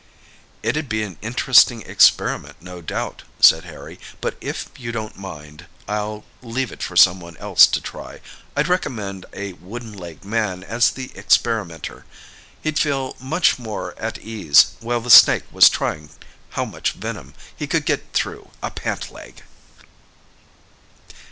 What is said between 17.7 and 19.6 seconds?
get through a pant leg!"